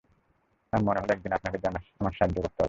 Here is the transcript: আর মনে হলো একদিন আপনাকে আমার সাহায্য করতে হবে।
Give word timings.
আর 0.73 0.79
মনে 0.81 0.99
হলো 1.01 1.11
একদিন 1.13 1.31
আপনাকে 1.33 1.57
আমার 1.99 2.13
সাহায্য 2.13 2.37
করতে 2.37 2.47
হবে। 2.47 2.59